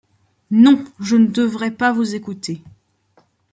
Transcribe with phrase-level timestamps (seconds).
[0.49, 2.63] Non, je ne devrais pas vous écouter.